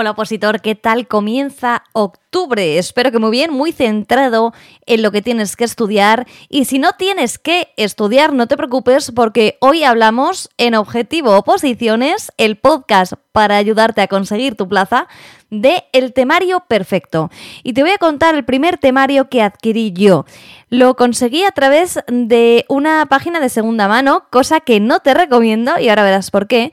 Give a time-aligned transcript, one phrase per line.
[0.00, 1.08] Hola opositor, ¿qué tal?
[1.08, 2.78] Comienza octubre.
[2.78, 4.54] Espero que muy bien, muy centrado
[4.86, 6.24] en lo que tienes que estudiar.
[6.48, 12.30] Y si no tienes que estudiar, no te preocupes porque hoy hablamos en Objetivo Oposiciones,
[12.36, 15.08] el podcast para ayudarte a conseguir tu plaza
[15.50, 17.30] de El temario perfecto.
[17.62, 20.26] Y te voy a contar el primer temario que adquirí yo.
[20.68, 25.78] Lo conseguí a través de una página de segunda mano, cosa que no te recomiendo
[25.78, 26.72] y ahora verás por qué.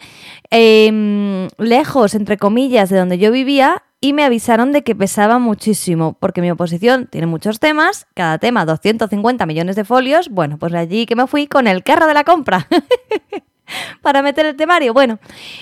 [0.57, 6.15] Em, lejos, entre comillas, de donde yo vivía y me avisaron de que pesaba muchísimo,
[6.17, 11.07] porque mi oposición tiene muchos temas, cada tema 250 millones de folios, bueno, pues allí
[11.07, 12.69] que me fui con el carro de la compra.
[14.01, 14.93] para meter el temario.
[14.93, 15.19] Bueno,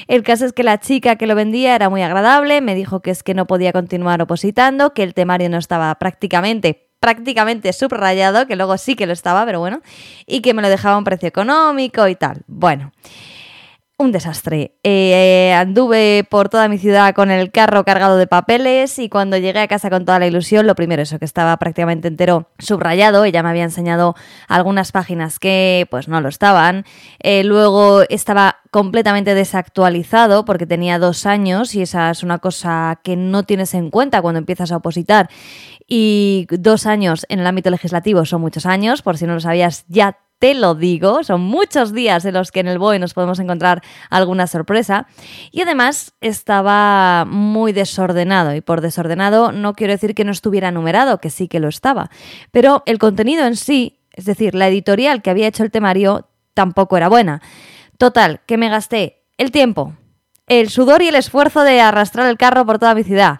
[0.08, 3.10] el caso es que la chica que lo vendía era muy agradable, me dijo que
[3.10, 8.56] es que no podía continuar opositando, que el temario no estaba prácticamente prácticamente subrayado, que
[8.56, 9.82] luego sí que lo estaba, pero bueno,
[10.28, 12.44] y que me lo dejaba a un precio económico y tal.
[12.48, 12.94] Bueno,
[14.04, 14.76] un desastre.
[14.84, 19.60] Eh, anduve por toda mi ciudad con el carro cargado de papeles y cuando llegué
[19.60, 23.42] a casa con toda la ilusión, lo primero eso, que estaba prácticamente entero subrayado, ella
[23.44, 24.16] me había enseñado
[24.48, 26.86] algunas páginas que pues no lo estaban,
[27.20, 33.16] eh, luego estaba completamente desactualizado porque tenía dos años y esa es una cosa que
[33.16, 35.30] no tienes en cuenta cuando empiezas a opositar
[35.88, 39.86] y dos años en el ámbito legislativo son muchos años, por si no lo sabías
[39.88, 43.40] ya te lo digo, son muchos días en los que en el BOE nos podemos
[43.40, 45.08] encontrar alguna sorpresa.
[45.52, 51.20] Y además estaba muy desordenado, y por desordenado no quiero decir que no estuviera numerado,
[51.20, 52.10] que sí que lo estaba,
[52.52, 56.98] pero el contenido en sí, es decir, la editorial que había hecho el temario, tampoco
[56.98, 57.42] era buena.
[57.98, 59.94] Total, que me gasté el tiempo,
[60.48, 63.40] el sudor y el esfuerzo de arrastrar el carro por toda mi ciudad.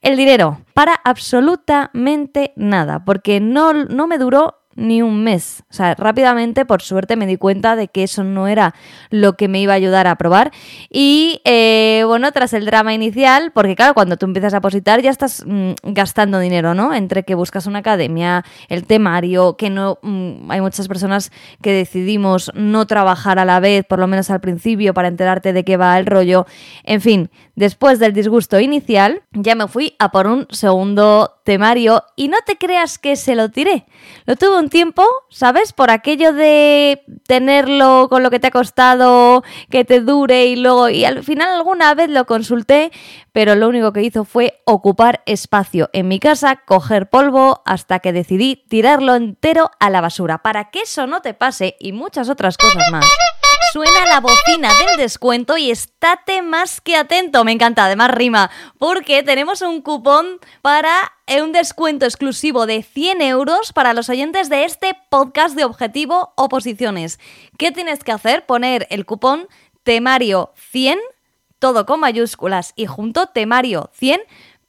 [0.00, 5.62] El dinero, para absolutamente nada, porque no, no me duró ni un mes.
[5.70, 8.74] O sea, rápidamente, por suerte, me di cuenta de que eso no era
[9.10, 10.52] lo que me iba a ayudar a probar.
[10.90, 15.10] Y eh, bueno, tras el drama inicial, porque claro, cuando tú empiezas a apositar ya
[15.10, 16.94] estás mm, gastando dinero, ¿no?
[16.94, 19.98] Entre que buscas una academia, el temario, que no.
[20.02, 24.40] Mm, hay muchas personas que decidimos no trabajar a la vez, por lo menos al
[24.40, 26.46] principio, para enterarte de qué va el rollo.
[26.84, 32.28] En fin, después del disgusto inicial, ya me fui a por un segundo temario y
[32.28, 33.86] no te creas que se lo tiré.
[34.26, 35.72] Lo tuve un tiempo, ¿sabes?
[35.72, 40.88] Por aquello de tenerlo con lo que te ha costado, que te dure y luego...
[40.88, 42.92] Y al final alguna vez lo consulté,
[43.32, 48.12] pero lo único que hizo fue ocupar espacio en mi casa, coger polvo, hasta que
[48.12, 50.38] decidí tirarlo entero a la basura.
[50.38, 53.04] Para que eso no te pase y muchas otras cosas más
[53.72, 57.44] suena la bocina del descuento y estate más que atento.
[57.44, 63.22] Me encanta, además rima, porque tenemos un cupón para eh, un descuento exclusivo de 100
[63.22, 67.18] euros para los oyentes de este podcast de Objetivo Oposiciones.
[67.58, 68.44] ¿Qué tienes que hacer?
[68.46, 69.48] Poner el cupón
[69.82, 70.98] temario 100,
[71.58, 74.20] todo con mayúsculas y junto temario 100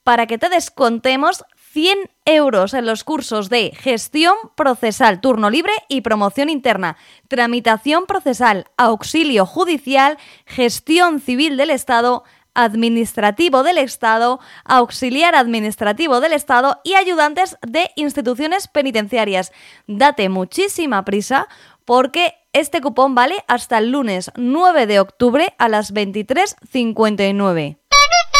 [0.03, 1.43] para que te descontemos
[1.73, 6.97] 100 euros en los cursos de gestión procesal, turno libre y promoción interna,
[7.27, 16.79] tramitación procesal, auxilio judicial, gestión civil del Estado, administrativo del Estado, auxiliar administrativo del Estado
[16.83, 19.51] y ayudantes de instituciones penitenciarias.
[19.87, 21.47] Date muchísima prisa
[21.85, 27.77] porque este cupón vale hasta el lunes 9 de octubre a las 23.59.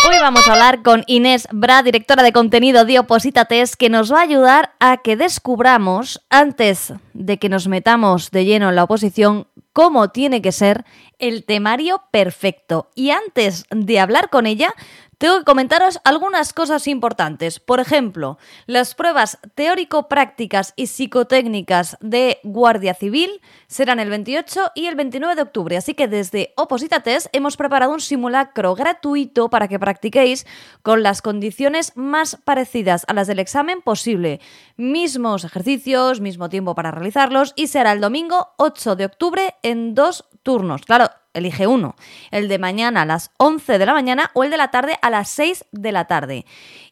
[0.05, 4.19] Hoy vamos a hablar con Inés Bra, directora de contenido de Opositates, que nos va
[4.19, 9.47] a ayudar a que descubramos, antes de que nos metamos de lleno en la oposición,
[9.71, 10.83] cómo tiene que ser
[11.19, 12.89] el temario perfecto.
[12.95, 14.73] Y antes de hablar con ella,
[15.17, 17.59] tengo que comentaros algunas cosas importantes.
[17.59, 24.95] Por ejemplo, las pruebas teórico-prácticas y psicotécnicas de Guardia Civil serán el 28 y el
[24.95, 30.45] 29 de octubre, así que desde Opositates hemos preparado un simulacro gratuito para que practiquéis
[30.81, 34.39] con las condiciones más parecidas a las del examen posible.
[34.77, 40.25] Mismos ejercicios, mismo tiempo para realizarlos y será el domingo 8 de octubre en dos
[40.43, 40.83] turnos.
[40.83, 41.95] Claro, elige uno.
[42.31, 45.09] El de mañana a las 11 de la mañana o el de la tarde a
[45.09, 46.45] las 6 de la tarde.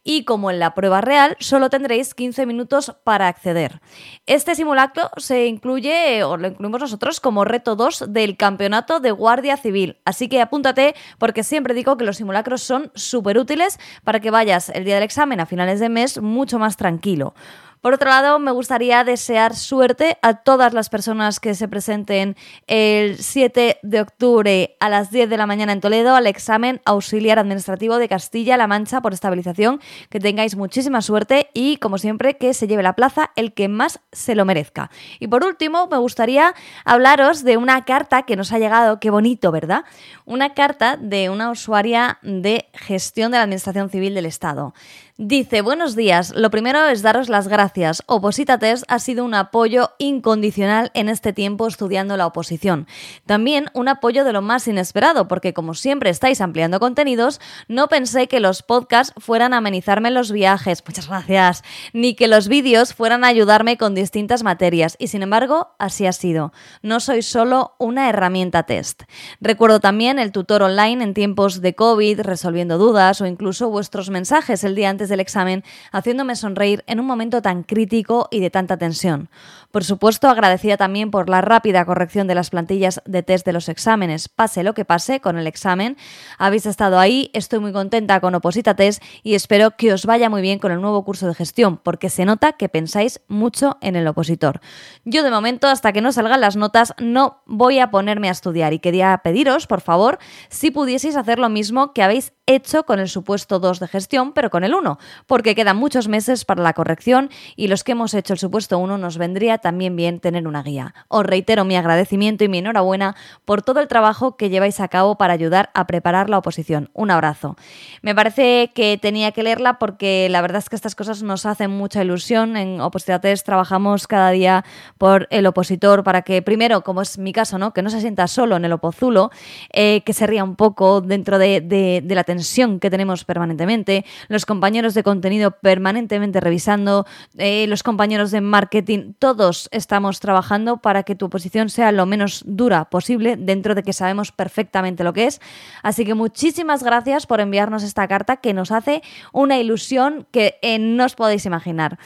[0.04, 3.82] Y como en la prueba real, solo tendréis 15 minutos para acceder.
[4.26, 9.58] Este simulacro se incluye, o lo incluimos nosotros, como reto 2 del campeonato de Guardia
[9.58, 10.00] Civil.
[10.06, 14.70] Así que apúntate, porque siempre digo que los simulacros son súper útiles para que vayas
[14.70, 17.36] el día del examen a finales de mes mucho más tranquilo.
[17.82, 22.36] Por otro lado, me gustaría desear suerte a todas las personas que se presenten
[22.68, 27.40] el 7 de octubre a las 10 de la mañana en Toledo al examen auxiliar
[27.40, 29.82] administrativo de Castilla-La Mancha por estabilización.
[30.12, 34.00] Que tengáis muchísima suerte y, como siempre, que se lleve la plaza el que más
[34.12, 34.92] se lo merezca.
[35.20, 36.54] Y por último, me gustaría
[36.86, 39.86] hablaros de una carta que nos ha llegado, qué bonito, ¿verdad?
[40.26, 44.76] Una carta de una usuaria de gestión de la Administración Civil del Estado.
[45.24, 48.02] Dice, buenos días, lo primero es daros las gracias.
[48.08, 52.88] Opositates ha sido un apoyo incondicional en este tiempo estudiando la oposición.
[53.28, 58.28] También un apoyo de lo más inesperado, porque como siempre estáis ampliando contenidos, no pensé
[58.28, 61.64] que los podcasts fueran a amenizarme los viajes, muchas gracias,
[61.94, 66.14] ni que los vídeos fueran a ayudarme con distintas materias, y sin embargo, así ha
[66.14, 66.52] sido.
[66.82, 69.04] No soy solo una herramienta test.
[69.40, 74.64] Recuerdo también el tutor online en tiempos de COVID, resolviendo dudas o incluso vuestros mensajes
[74.64, 78.78] el día antes del examen, haciéndome sonreír en un momento tan crítico y de tanta
[78.78, 79.30] tensión.
[79.70, 83.70] Por supuesto, agradecida también por la rápida corrección de las plantillas de test de los
[83.70, 84.28] exámenes.
[84.28, 85.96] Pase lo que pase con el examen,
[86.38, 90.42] habéis estado ahí, estoy muy contenta con Oposita Test y espero que os vaya muy
[90.42, 94.08] bien con el nuevo curso de gestión, porque se nota que pensáis mucho en el
[94.08, 94.62] opositor.
[95.06, 98.74] Yo de momento, hasta que no salgan las notas, no voy a ponerme a estudiar
[98.74, 100.20] y quería pediros, por favor,
[100.50, 104.50] si pudieseis hacer lo mismo que habéis hecho con el supuesto 2 de gestión, pero
[104.50, 108.34] con el 1, porque quedan muchos meses para la corrección y los que hemos hecho
[108.34, 110.94] el supuesto 1 nos vendría también bien tener una guía.
[111.08, 113.16] Os reitero mi agradecimiento y mi enhorabuena
[113.46, 116.90] por todo el trabajo que lleváis a cabo para ayudar a preparar la oposición.
[116.94, 117.56] Un abrazo.
[118.02, 121.72] Me parece que tenía que leerla porque la verdad es que estas cosas nos hacen
[121.72, 122.58] mucha ilusión.
[122.58, 124.66] En Opositates trabajamos cada día
[124.98, 127.74] por el opositor para que, primero, como es mi caso, ¿no?
[127.74, 129.32] que no se sienta solo en el opozulo,
[129.72, 132.41] eh, que se ría un poco dentro de, de la tensión
[132.80, 137.06] que tenemos permanentemente, los compañeros de contenido permanentemente revisando,
[137.38, 142.44] eh, los compañeros de marketing, todos estamos trabajando para que tu posición sea lo menos
[142.46, 145.42] dura posible dentro de que sabemos perfectamente lo que es.
[145.84, 149.02] Así que muchísimas gracias por enviarnos esta carta que nos hace
[149.32, 151.98] una ilusión que eh, no os podéis imaginar.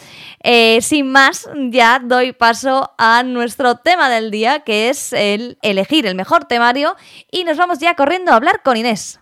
[0.44, 6.06] Eh, sin más, ya doy paso a nuestro tema del día, que es el elegir
[6.06, 6.96] el mejor temario
[7.32, 9.20] y nos vamos ya corriendo a hablar con Inés.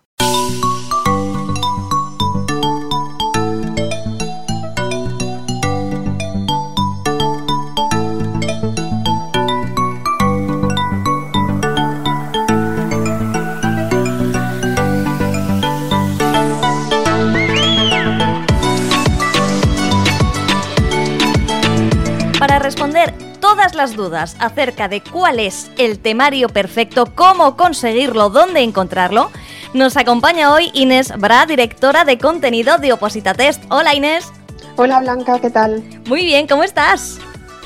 [23.73, 29.31] Todas las dudas acerca de cuál es el temario perfecto, cómo conseguirlo, dónde encontrarlo,
[29.73, 33.63] nos acompaña hoy Inés Bra, directora de contenido de Oposita Test.
[33.69, 34.31] Hola Inés.
[34.75, 35.83] Hola Blanca, ¿qué tal?
[36.07, 37.17] Muy bien, ¿cómo estás?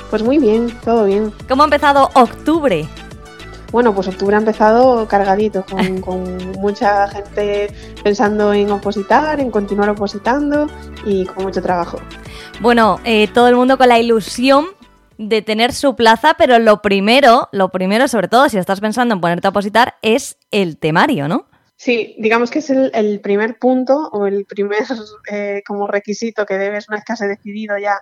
[0.09, 1.33] Pues muy bien, todo bien.
[1.49, 2.87] ¿Cómo ha empezado octubre?
[3.71, 9.89] Bueno, pues octubre ha empezado cargadito, con, con, mucha gente pensando en opositar, en continuar
[9.89, 10.67] opositando
[11.05, 11.99] y con mucho trabajo.
[12.61, 14.76] Bueno, eh, todo el mundo con la ilusión
[15.17, 19.21] de tener su plaza, pero lo primero, lo primero, sobre todo si estás pensando en
[19.21, 21.47] ponerte a opositar, es el temario, ¿no?
[21.75, 24.79] Sí, digamos que es el, primer punto o el primer
[25.31, 27.99] eh, como requisito que debes, una vez que has decidido ya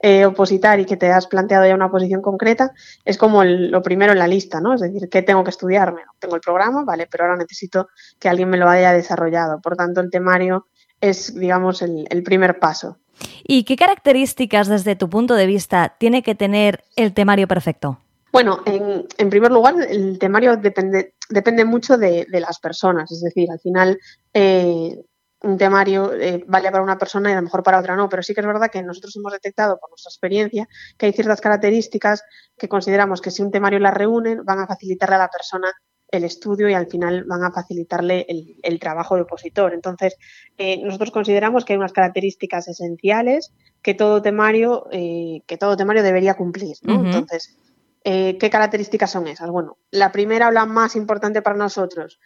[0.00, 2.72] eh, opositar y que te has planteado ya una posición concreta,
[3.04, 4.74] es como el, lo primero en la lista, ¿no?
[4.74, 6.02] Es decir, ¿qué tengo que estudiarme?
[6.20, 7.88] Tengo el programa, vale, pero ahora necesito
[8.20, 9.60] que alguien me lo haya desarrollado.
[9.60, 10.68] Por tanto, el temario
[11.00, 12.98] es, digamos, el primer paso.
[13.44, 17.98] ¿Y qué características desde tu punto de vista tiene que tener el temario perfecto?
[18.32, 23.98] Bueno, en, primer lugar, el temario depende, mucho de, las personas, es decir, al final
[24.34, 25.00] eh,
[25.42, 28.22] un temario eh, vale para una persona y a lo mejor para otra no, pero
[28.22, 30.68] sí que es verdad que nosotros hemos detectado por nuestra experiencia
[30.98, 32.24] que hay ciertas características
[32.58, 35.72] que consideramos que si un temario las reúne van a facilitarle a la persona
[36.10, 39.74] el estudio y al final van a facilitarle el, el trabajo de opositor.
[39.74, 40.16] Entonces,
[40.58, 46.02] eh, nosotros consideramos que hay unas características esenciales que todo temario, eh, que todo temario
[46.02, 46.76] debería cumplir.
[46.82, 46.94] ¿no?
[46.94, 47.06] Uh -huh.
[47.06, 47.56] Entonces,
[48.04, 49.50] eh, ¿qué características son esas?
[49.50, 52.20] Bueno, la primera o la más importante para nosotros,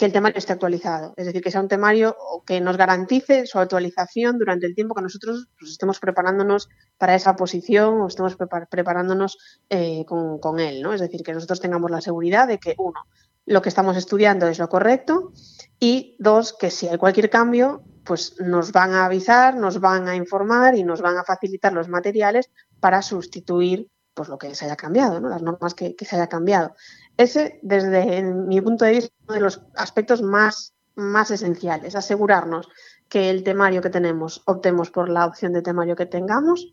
[0.00, 2.16] que el temario esté actualizado, es decir, que sea un temario
[2.46, 7.36] que nos garantice su actualización durante el tiempo que nosotros pues, estemos preparándonos para esa
[7.36, 8.34] posición o estemos
[8.70, 9.36] preparándonos
[9.68, 10.94] eh, con, él, ¿no?
[10.94, 12.98] Es decir, que nosotros tengamos la seguridad de que, uno,
[13.44, 15.34] lo que estamos estudiando es lo correcto
[15.78, 20.16] y, dos, que si hay cualquier cambio, pues nos van a avisar, nos van a
[20.16, 24.76] informar y nos van a facilitar los materiales para sustituir pues lo que se haya
[24.76, 25.28] cambiado, ¿no?
[25.28, 26.74] las normas que, que se haya cambiado.
[27.20, 32.66] Ese, desde mi punto de vista, uno de los aspectos más, más esenciales, asegurarnos
[33.10, 36.72] que el temario que tenemos optemos por la opción de temario que tengamos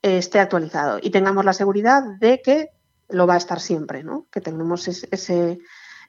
[0.00, 2.68] esté actualizado y tengamos la seguridad de que
[3.08, 4.28] lo va a estar siempre, ¿no?
[4.30, 5.08] Que tengamos ese,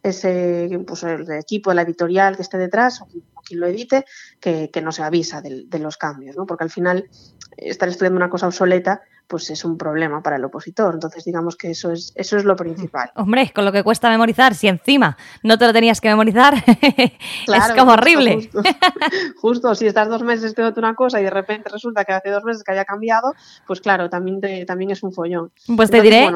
[0.03, 3.08] ese pues, el equipo, la editorial que esté detrás o
[3.43, 4.05] quien lo edite,
[4.39, 6.46] que, que no se avisa de, de, los cambios, ¿no?
[6.46, 7.10] Porque al final
[7.58, 10.95] estar estudiando una cosa obsoleta pues es un problema para el opositor.
[10.95, 13.12] Entonces, digamos que eso es, eso es lo principal.
[13.15, 16.55] Hombre, con lo que cuesta memorizar, si encima no te lo tenías que memorizar,
[17.48, 18.50] es como horrible.
[19.39, 22.43] Justo, si estás dos meses estudiando una cosa y de repente resulta que hace dos
[22.43, 23.33] meses que haya cambiado,
[23.67, 25.51] pues claro, también, también es un follón.
[25.75, 26.31] Pues te diré,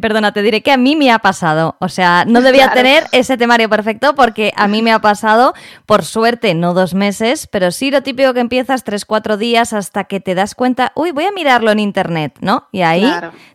[0.00, 1.74] perdona, te diré que a mí me ha pasado.
[1.80, 5.54] O sea, no debía tener ese temario perfecto porque a mí me ha pasado,
[5.86, 10.04] por suerte, no dos meses, pero sí lo típico que empiezas tres, cuatro días hasta
[10.04, 12.68] que te das cuenta, uy, voy a mirarlo en internet ¿no?
[12.72, 13.10] Y ahí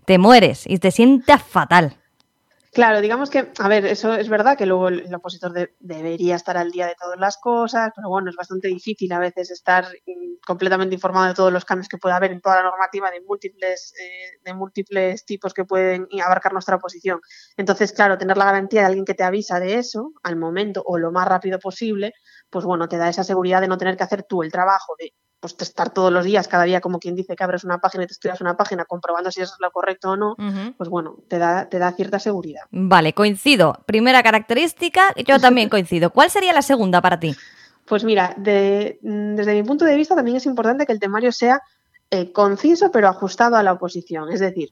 [0.05, 1.97] te mueres y te sientas fatal.
[2.77, 6.69] Claro, digamos que, a ver, eso es verdad que luego el, opositor debería estar al
[6.69, 10.93] día de todas las cosas, pero bueno, es bastante difícil a veces estar mm, completamente
[10.93, 14.39] informado de todos los cambios que puede haber en toda la normativa de múltiples, eh,
[14.45, 17.19] de múltiples tipos que pueden abarcar nuestra oposición.
[17.55, 20.99] Entonces, claro, tener la garantía de alguien que te avisa de eso al momento o
[20.99, 22.13] lo más rápido posible,
[22.51, 25.15] pues bueno, te da esa seguridad de no tener que hacer tú el trabajo de
[25.39, 28.07] pues estar todos los días, cada día, como quien dice que abres una página y
[28.07, 30.35] te estudias una página comprobando si eso es lo correcto o no,
[30.77, 32.63] pues bueno, te da, te da cierta seguridad.
[32.71, 33.83] Vale, coincido.
[33.85, 36.09] Primera característica, yo también coincido.
[36.11, 37.35] ¿Cuál sería la segunda para ti?
[37.85, 41.31] Pues mira, de, mm, desde mi punto de vista también es importante que el temario
[41.31, 41.61] sea
[42.09, 44.31] eh, conciso pero ajustado a la oposición.
[44.31, 44.69] Es decir,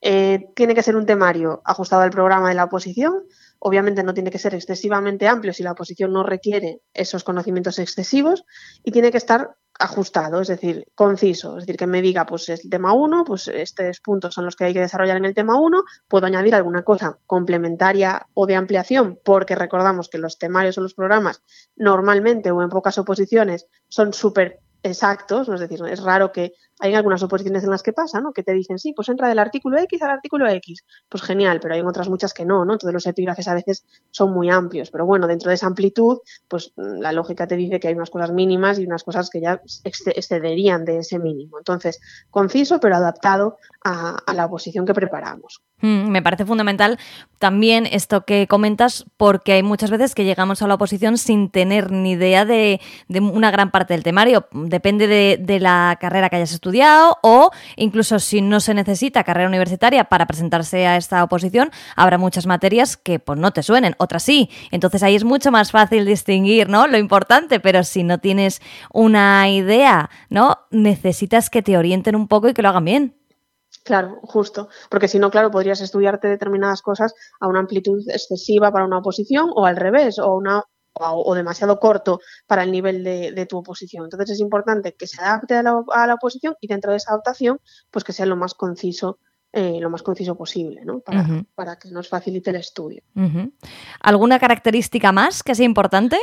[0.00, 3.24] eh, tiene que ser un temario ajustado al programa de la oposición.
[3.58, 8.44] Obviamente no tiene que ser excesivamente amplio si la oposición no requiere esos conocimientos excesivos
[8.84, 12.70] y tiene que estar ajustado, es decir, conciso, es decir, que me diga, pues el
[12.70, 15.82] tema 1, pues estos puntos son los que hay que desarrollar en el tema 1,
[16.08, 20.94] puedo añadir alguna cosa complementaria o de ampliación, porque recordamos que los temarios o los
[20.94, 21.42] programas
[21.76, 27.22] normalmente o en pocas oposiciones son súper exactos, es decir, es raro que hay algunas
[27.22, 28.32] oposiciones en las que pasa, ¿no?
[28.32, 30.84] Que te dicen, sí, pues entra del artículo X al artículo X.
[31.08, 32.74] Pues genial, pero hay otras muchas que no, ¿no?
[32.74, 36.18] Entonces los epígrafes a veces son muy amplios, pero bueno, dentro de esa amplitud,
[36.48, 39.40] pues mm, la lógica te dice que hay unas cosas mínimas y unas cosas que
[39.40, 41.58] ya excederían de ese mínimo.
[41.58, 45.62] Entonces, conciso, pero adaptado a, a la oposición que preparamos.
[45.82, 46.98] Mm, me parece fundamental
[47.38, 51.92] también esto que comentas, porque hay muchas veces que llegamos a la oposición sin tener
[51.92, 52.80] ni idea de,
[53.10, 54.48] una gran parte del temario.
[54.52, 60.04] Depende de, la carrera que hayas estudiado o incluso si no se necesita carrera universitaria
[60.04, 64.48] para presentarse a esta oposición, habrá muchas materias que pues no te suenen, otras sí.
[64.70, 66.86] Entonces ahí es mucho más fácil distinguir, ¿no?
[66.86, 70.58] Lo importante, pero si no tienes una idea, ¿no?
[70.70, 73.25] Necesitas que te orienten un poco y que lo hagan bien.
[73.84, 78.84] Claro, justo, porque si no, claro, podrías estudiarte determinadas cosas a una amplitud excesiva para
[78.84, 80.64] una oposición o al revés, o una
[80.98, 84.04] o, demasiado corto para el nivel de, tu oposición.
[84.04, 88.04] Entonces es importante que se adapte a la, oposición y dentro de esa adaptación, pues
[88.04, 89.18] que sea lo más conciso
[89.52, 91.00] eh, lo más conciso posible, ¿no?
[91.00, 93.02] Para, que nos facilite el estudio.
[94.00, 96.18] ¿Alguna característica más que sea importante?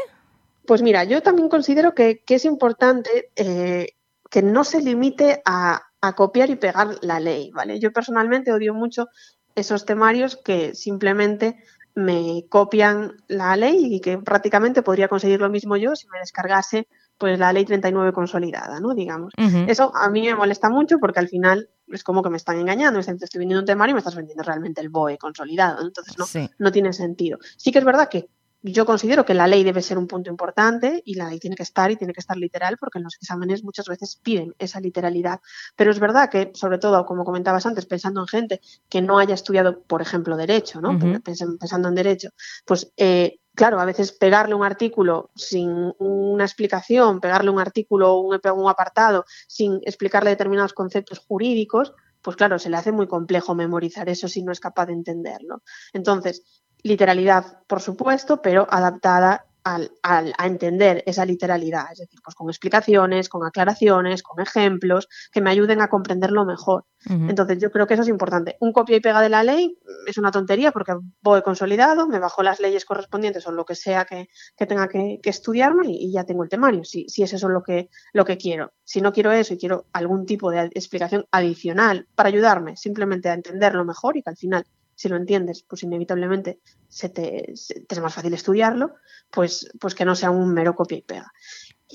[0.67, 3.87] Pues mira, yo también considero que, es importante eh,
[4.29, 7.79] que no se limite a, a copiar y pegar la ley, ¿vale?
[7.79, 9.07] Yo personalmente odio mucho
[9.55, 11.63] esos temarios que simplemente
[11.95, 16.89] me copian la ley y que prácticamente podría conseguir lo mismo yo si me descargase
[17.17, 18.93] pues la ley 39 consolidada, ¿no?
[18.93, 19.31] Digamos.
[19.67, 22.99] Eso a mí me molesta mucho porque al final es como que me están engañando,
[22.99, 26.25] me estoy vendiendo un temario y me estás vendiendo realmente el BOE consolidado, entonces no,
[26.57, 27.37] no tiene sentido.
[27.55, 28.27] Sí que es verdad que
[28.63, 31.63] yo considero que la ley debe ser un punto importante y la ley tiene que
[31.63, 35.41] estar y tiene que estar literal porque en los exámenes muchas veces piden esa literalidad.
[35.75, 39.33] Pero es verdad que, sobre todo, como comentabas antes, pensando en gente que no haya
[39.33, 40.97] estudiado, por ejemplo, derecho, ¿no?
[41.23, 42.29] Pensando en derecho,
[42.65, 48.39] pues eh, claro, a veces pegarle un artículo sin una explicación, pegarle un artículo, un,
[48.41, 54.07] un apartado, sin explicarle determinados conceptos jurídicos, pues claro, se le hace muy complejo memorizar
[54.07, 55.61] eso si no es capaz de entenderlo.
[55.91, 62.49] Entonces, literalidad, por supuesto, pero adaptada al, a entender esa literalidad, es decir, pues con
[62.49, 66.85] explicaciones, con aclaraciones, con ejemplos que me ayuden a comprenderlo mejor.
[67.05, 68.55] Entonces, yo creo que eso es importante.
[68.61, 72.43] Un copia y pega de la ley es una tontería porque voy consolidado, me bajo
[72.43, 74.29] las leyes correspondientes o lo que sea que,
[74.65, 78.23] tenga que, estudiarme y, ya tengo el temario, si, si es eso lo que, lo
[78.23, 78.71] que quiero.
[78.85, 83.33] Si no quiero eso y quiero algún tipo de explicación adicional para ayudarme simplemente a
[83.33, 88.13] entenderlo mejor y que al final si lo entiendes, pues inevitablemente se te, es más
[88.13, 88.95] fácil estudiarlo,
[89.31, 91.31] pues, pues que no sea un mero copia y pega.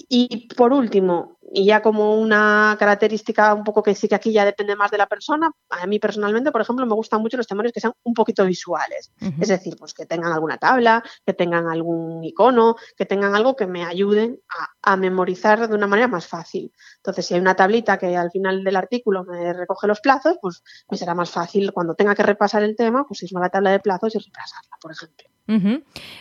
[0.08, 4.44] Y por último, y ya como una característica un poco que sí que aquí ya
[4.44, 7.72] depende más de la persona, a mí personalmente, por ejemplo, me gustan mucho los temarios
[7.72, 9.12] que sean un poquito visuales.
[9.40, 13.66] Es decir, pues que tengan alguna tabla, que tengan algún icono, que tengan algo que
[13.66, 16.72] me ayuden a memorizar de una manera más fácil.
[16.96, 20.62] Entonces, si hay una tablita que al final del artículo me recoge los plazos, pues
[20.90, 23.70] me será más fácil cuando tenga que repasar el tema, pues irme a la tabla
[23.70, 25.28] de plazos y repasarla, por ejemplo.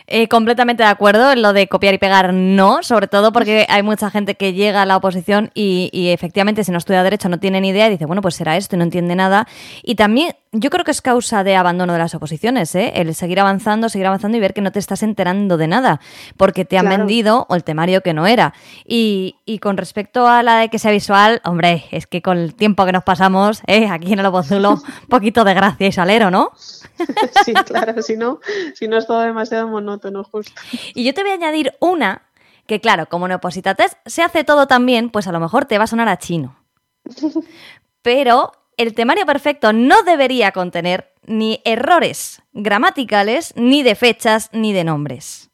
[0.06, 3.82] Eh, completamente de acuerdo en lo de copiar y pegar, no, sobre todo porque hay
[3.82, 7.38] mucha gente que llega a la oposición y, y, efectivamente si no estudia derecho no
[7.38, 9.46] tiene ni idea y dice, bueno, pues será esto y no entiende nada.
[9.82, 12.92] Y también yo creo que es causa de abandono de las oposiciones, ¿eh?
[12.96, 16.00] el seguir avanzando, seguir avanzando y ver que no te estás enterando de nada,
[16.36, 16.98] porque te han Claro.
[16.98, 18.54] vendido o el temario que no era.
[18.86, 22.54] Y, y con respecto a la de que sea visual, hombre, es que con el
[22.54, 23.88] tiempo que nos pasamos, ¿eh?
[23.88, 26.52] aquí en el Opozulo, un poquito de gracia y salero, ¿no?
[27.44, 28.40] sí, claro, si no,
[28.74, 30.52] si no es todo demasiado monótono, justo.
[30.94, 32.22] Y yo te voy a añadir una
[32.66, 35.78] que, claro, como en Opositates se hace todo tan bien, pues a lo mejor te
[35.78, 36.56] va a sonar a chino.
[38.02, 44.84] Pero el temario perfecto no debería contener ni errores gramaticales, ni de fechas, ni de
[44.84, 45.47] nombres.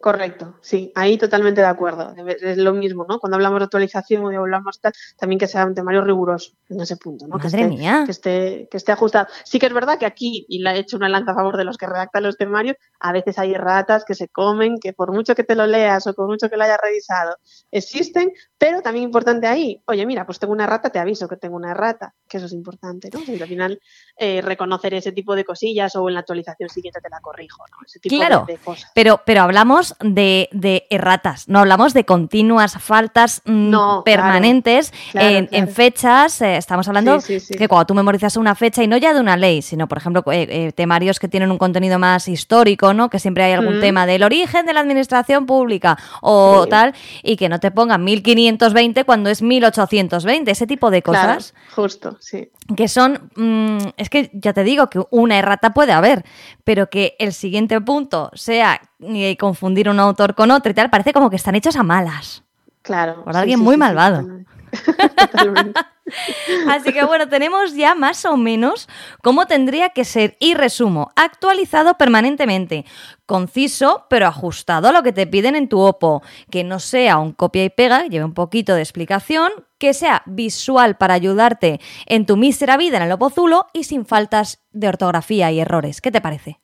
[0.00, 2.14] Correcto, sí, ahí totalmente de acuerdo.
[2.40, 3.18] Es lo mismo, ¿no?
[3.20, 6.80] Cuando hablamos de actualización o de hablamos tal, también que sea un temario riguroso en
[6.80, 7.36] ese punto, ¿no?
[7.36, 8.02] Madre que esté, mía.
[8.06, 9.26] Que esté, que esté ajustado.
[9.44, 11.64] Sí que es verdad que aquí, y le he hecho una lanza a favor de
[11.64, 15.34] los que redactan los temarios, a veces hay ratas que se comen, que por mucho
[15.34, 17.36] que te lo leas o por mucho que lo hayas revisado,
[17.70, 21.56] existen, pero también importante ahí, oye, mira, pues tengo una rata, te aviso que tengo
[21.56, 23.20] una rata, que eso es importante, ¿no?
[23.26, 23.80] Y al final
[24.16, 27.76] eh, reconocer ese tipo de cosillas o en la actualización siguiente te la corrijo, ¿no?
[27.84, 28.16] Ese tipo
[28.46, 28.90] de- de cosas.
[28.94, 35.28] Pero, pero hablamos de, de erratas, no hablamos de continuas faltas mm, No, permanentes claro,
[35.28, 35.66] en, en claro.
[35.72, 36.40] fechas.
[36.42, 37.54] eh, estamos hablando Sí, sí, sí.
[37.54, 40.22] que cuando tú memorizas una fecha y no ya de una ley, sino, por ejemplo,
[40.32, 43.10] eh, eh, temarios que tienen un contenido más histórico, ¿no?
[43.10, 43.80] Que siempre hay algún Mm.
[43.80, 49.04] tema del origen de la administración pública o tal, y que no te pongan 1520
[49.04, 52.50] cuando es 1820, ese tipo de cosas justo, sí.
[52.76, 56.24] Que son, mm, es que ya te digo que una errata puede haber,
[56.64, 61.12] pero que el siguiente punto sea eh, confundir un autor con otro y tal, parece
[61.12, 62.44] como que están hechos a malas.
[62.82, 63.24] Claro.
[63.24, 64.18] Por alguien muy malvado.
[64.18, 64.50] totalmente.
[65.32, 65.80] Totalmente.
[66.68, 68.88] Así que bueno, tenemos ya más o menos
[69.22, 72.84] cómo tendría que ser, y resumo, actualizado permanentemente,
[73.26, 77.32] conciso pero ajustado a lo que te piden en tu OPO, que no sea un
[77.32, 82.36] copia y pega, lleve un poquito de explicación, que sea visual para ayudarte en tu
[82.36, 86.00] mísera vida en el Opozulo y sin faltas de ortografía y errores.
[86.00, 86.60] ¿Qué te parece?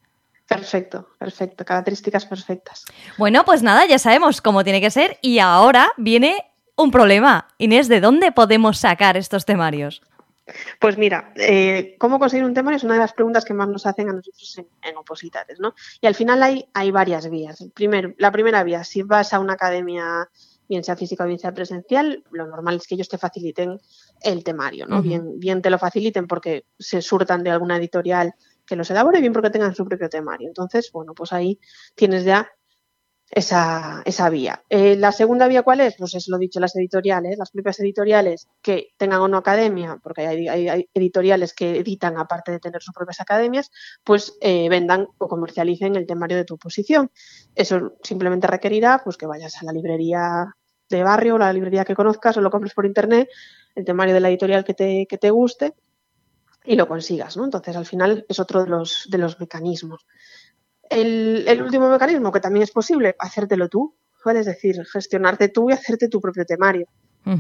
[0.47, 1.65] Perfecto, perfecto.
[1.65, 2.85] Características perfectas.
[3.19, 6.45] Bueno, pues nada, ya sabemos cómo tiene que ser y ahora viene
[6.77, 7.49] un problema.
[7.59, 10.03] Inés, ¿de dónde podemos sacar estos temarios?
[10.79, 12.77] Pues mira, eh, ¿cómo conseguir un temario?
[12.77, 14.95] Es una de las preguntas que más nos hacen a nosotros en, en
[15.59, 15.75] ¿no?
[16.01, 17.65] Y al final hay, hay varias vías.
[18.19, 20.29] La primera vía, si vas a una academia,
[20.69, 23.79] bien sea física o bien sea presencial, lo normal es que ellos te faciliten
[24.23, 25.03] el temario, ¿no?
[25.03, 28.35] Bien, bien te lo faciliten porque se surtan de alguna editorial
[28.67, 30.49] que los elabore, bien porque tengan su propio temario.
[30.49, 31.61] Entonces, bueno, pues ahí
[31.95, 32.51] tienes ya
[33.31, 34.63] esa, esa vía.
[34.69, 35.97] Eh, la segunda vía, ¿cuál es?
[35.99, 40.27] Pues es lo dicho, las editoriales, las propias editoriales que tengan o no academia, porque
[40.27, 43.71] hay, editoriales que editan aparte de tener sus propias academias,
[44.05, 47.11] pues eh, vendan o comercialicen el temario de tu posición.
[47.55, 50.47] Eso simplemente requerirá pues que vayas a la librería
[50.89, 53.29] de barrio la librería que conozcas o lo compres por internet,
[53.75, 55.75] el temario de la editorial que te, que te guste
[56.67, 57.45] y lo consigas, ¿no?
[57.45, 60.07] Entonces, al final es otro de los, de los mecanismos.
[60.91, 64.41] El, el último mecanismo, que también es posible, hacértelo tú, ¿vale?
[64.41, 66.87] Es decir, gestionarte tú y hacerte tu propio temario.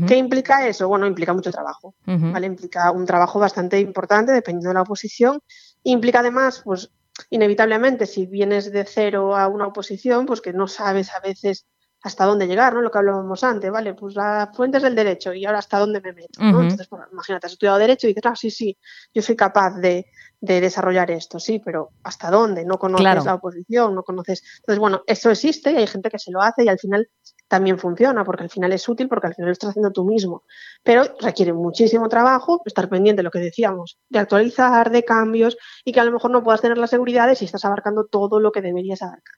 [0.09, 0.89] ¿Qué implica eso?
[0.89, 1.95] Bueno, implica mucho trabajo.
[2.05, 2.49] ¿vale?
[2.49, 5.41] Implica un trabajo bastante importante dependiendo de la oposición.
[5.85, 6.91] Implica además, pues,
[7.31, 11.67] inevitablemente, si vienes de cero a una oposición, pues que no sabes a veces
[12.03, 12.83] hasta dónde llegar, ¿no?
[12.83, 13.95] Lo que hablábamos antes, ¿vale?
[13.95, 16.41] Pues las fuentes del derecho y ahora hasta dónde me meto.
[16.41, 18.79] Entonces, pues, imagínate, has estudiado derecho y dices, ah, sí, sí,
[19.13, 20.07] yo soy capaz de,
[20.41, 22.65] de desarrollar esto, sí, pero ¿hasta dónde?
[22.65, 23.25] No conoces Claro.
[23.25, 24.45] la oposición, no conoces...
[24.59, 27.09] Entonces, bueno, eso existe y hay gente que se lo hace y al final
[27.49, 30.45] también funciona, porque al final es útil, porque al final lo estás haciendo tú mismo.
[30.85, 35.93] Pero requiere muchísimo trabajo, estar pendiente de lo que decíamos, de actualizar, de cambios, y
[35.93, 38.53] que a lo mejor no puedas tener la seguridad de si estás abarcando todo lo
[38.53, 39.35] que deberías abarcar.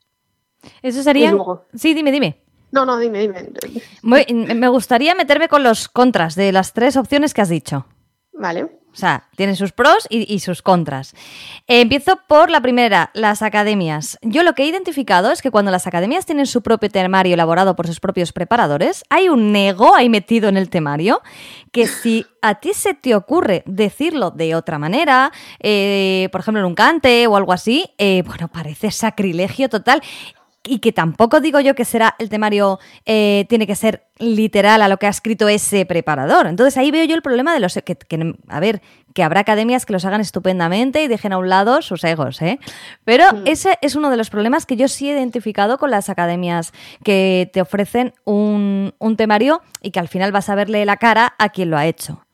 [0.82, 1.30] Eso sería...
[1.30, 2.42] Luego- Sí, dime, dime.
[2.70, 3.48] No, no, dime, dime.
[4.02, 7.86] Muy- me gustaría meterme con los contras de las tres opciones que has dicho.
[8.32, 8.64] Vale.
[8.90, 11.12] O sea, tiene sus pros y, y sus contras.
[11.68, 14.18] Eh, empiezo por la primera, las academias.
[14.22, 17.76] Yo lo que he identificado es que cuando las academias tienen su propio temario elaborado
[17.76, 21.20] por sus propios preparadores, hay un ego ahí metido en el temario
[21.70, 26.66] que si a ti se te ocurre decirlo de otra manera, eh, por ejemplo en
[26.66, 30.02] un cante o algo así, eh, bueno, parece sacrilegio total.
[30.68, 34.88] Y que tampoco digo yo que será el temario, eh, tiene que ser literal a
[34.88, 36.46] lo que ha escrito ese preparador.
[36.46, 37.74] Entonces ahí veo yo el problema de los...
[37.74, 38.82] Que, que, a ver,
[39.14, 42.58] que habrá academias que los hagan estupendamente y dejen a un lado sus egos, ¿eh?
[43.04, 43.46] Pero mm.
[43.46, 47.50] ese es uno de los problemas que yo sí he identificado con las academias que
[47.52, 51.48] te ofrecen un, un temario y que al final vas a verle la cara a
[51.48, 52.27] quien lo ha hecho.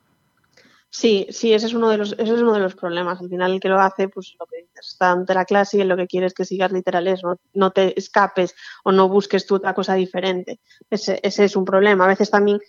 [0.96, 3.20] Sí, sí, ese es uno de los, ese es uno de los problemas.
[3.20, 5.82] Al final el que lo hace, pues lo que dices, está ante la clase y
[5.84, 8.54] lo que quieres que sigas literales, no, no te escapes
[8.84, 10.60] o no busques tú otra cosa diferente.
[10.90, 12.04] Ese, ese es un problema.
[12.04, 12.60] A veces también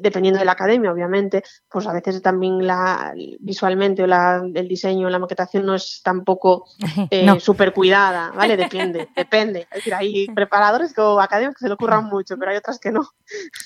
[0.00, 5.08] dependiendo de la academia, obviamente, pues a veces también la visualmente o la, el diseño,
[5.08, 6.66] la maquetación no es tampoco
[7.10, 8.56] eh, súper cuidada, ¿vale?
[8.68, 9.60] Depende, depende.
[9.70, 12.90] Es decir, hay preparadores o academias que se le ocurran mucho, pero hay otras que
[12.90, 13.08] no.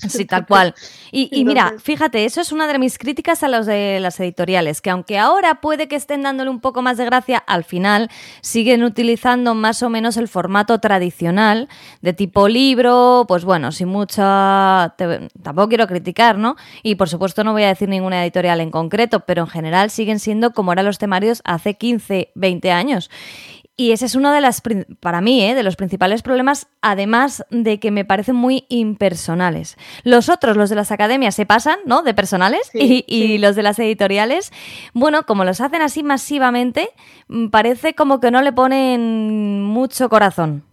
[0.09, 0.75] Sí, tal cual.
[1.11, 4.81] Y, y mira, fíjate, eso es una de mis críticas a los de las editoriales,
[4.81, 8.11] que aunque ahora puede que estén dándole un poco más de gracia, al final
[8.41, 11.69] siguen utilizando más o menos el formato tradicional
[12.01, 14.95] de tipo libro, pues bueno, sin mucha...
[15.43, 16.57] tampoco quiero criticar ¿no?
[16.83, 20.19] Y por supuesto no voy a decir ninguna editorial en concreto, pero en general siguen
[20.19, 23.11] siendo como eran los temarios hace 15, 20 años.
[23.75, 24.63] Y ese es uno de las,
[25.01, 25.55] para mí, ¿eh?
[25.55, 29.79] de los principales problemas, además de que me parecen muy impersonales.
[30.05, 32.03] Los otros, los de las academias, se pasan, ¿no?
[32.03, 34.53] De personales y, los de las editoriales,
[34.93, 36.91] bueno, como los hacen así masivamente,
[37.29, 40.65] mm, parece como que no le ponen mucho corazón.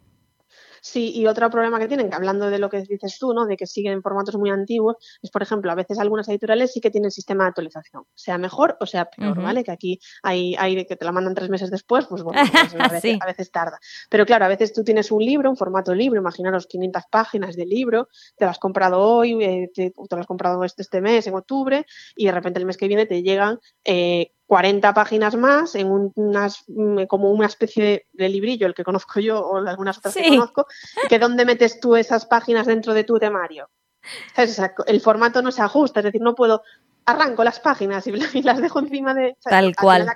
[0.81, 3.45] Sí, y otro problema que tienen, que hablando de lo que dices tú, ¿no?
[3.45, 6.91] De que siguen formatos muy antiguos, es por ejemplo, a veces algunas editoriales sí que
[6.91, 9.63] tienen sistema de actualización, sea mejor o sea peor, ¿vale?
[9.63, 12.75] Que aquí hay, hay que te la mandan tres meses después, pues bueno, pues
[13.21, 13.79] a, veces, tarda.
[14.09, 17.65] Pero claro, a veces tú tienes un libro, un formato libro, imaginaros 500 páginas de
[17.65, 21.35] libro, te lo has comprado hoy, eh, te, lo has comprado este, este mes, en
[21.35, 26.12] octubre, y de repente el mes que viene te llegan eh, 40 páginas más en
[26.15, 30.27] unas, mm, como una especie de, librillo, el que conozco yo o algunas otras que
[30.27, 30.65] conozco,
[31.07, 33.69] que dónde metes tú esas páginas dentro de tu temario.
[34.88, 36.63] el formato no se ajusta, es decir, no puedo
[37.05, 39.38] arranco las páginas y, las dejo encima de...
[39.43, 40.07] Tal cual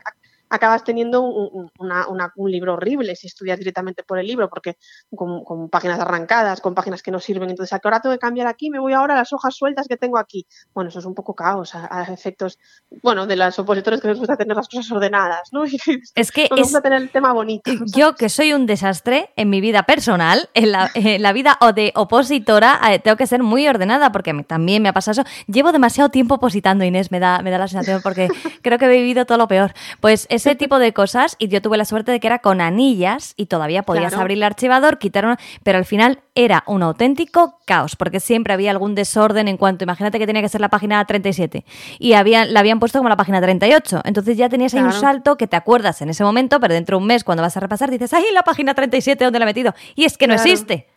[0.53, 4.77] acabas teniendo un, un, libro horrible si estudias directamente por el libro, porque
[5.15, 7.49] con, páginas arrancadas, con páginas que no sirven.
[7.49, 8.69] Entonces, ¿a qué hora tengo que cambiar aquí?
[8.69, 10.45] Me voy ahora a las hojas sueltas que tengo aquí.
[10.73, 12.59] Bueno, eso es un poco caos a, efectos,
[13.01, 15.63] bueno, de los opositores que les gusta tener las cosas ordenadas, ¿no?
[16.15, 17.71] es que nos gusta tener el tema bonito.
[17.95, 21.73] Yo, que soy un desastre en mi vida personal, en la, en la vida o
[21.73, 25.29] de opositora, eh, tengo que ser muy ordenada, porque también me ha pasado eso.
[25.47, 28.27] Llevo demasiado tiempo opositando, Inés, me da, me da la sensación, porque
[28.61, 29.73] creo que he vivido todo lo peor.
[29.99, 32.61] Pues es ese tipo de cosas y yo tuve la suerte de que era con
[32.61, 37.59] anillas y todavía podías abrir el archivador, quitar una, pero al final era un auténtico
[37.65, 41.03] caos porque siempre había algún desorden en cuanto, imagínate que tenía que ser la página
[41.05, 41.65] 37
[41.99, 45.37] y había, la habían puesto como la página 38, entonces ya tenías ahí un salto
[45.37, 47.89] que te acuerdas en ese momento, pero dentro de un mes cuando vas a repasar
[47.89, 49.73] dices, ¡ay, la página 37 dónde la he metido!
[49.95, 50.87] Y es que no existe.